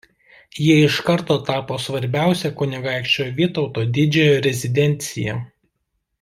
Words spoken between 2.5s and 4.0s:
kunigaikščio Vytauto